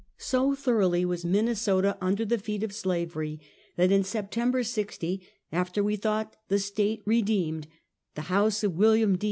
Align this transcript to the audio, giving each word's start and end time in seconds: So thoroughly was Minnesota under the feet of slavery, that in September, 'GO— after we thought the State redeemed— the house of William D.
So 0.17 0.55
thoroughly 0.55 1.05
was 1.05 1.23
Minnesota 1.23 1.95
under 2.01 2.25
the 2.25 2.39
feet 2.39 2.63
of 2.63 2.73
slavery, 2.73 3.39
that 3.75 3.91
in 3.91 4.03
September, 4.03 4.63
'GO— 4.63 5.19
after 5.51 5.83
we 5.83 5.95
thought 5.95 6.35
the 6.47 6.57
State 6.57 7.03
redeemed— 7.05 7.67
the 8.15 8.21
house 8.21 8.63
of 8.63 8.73
William 8.75 9.17
D. 9.17 9.19